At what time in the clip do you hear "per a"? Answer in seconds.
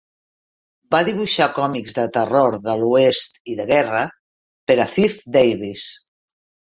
4.73-4.89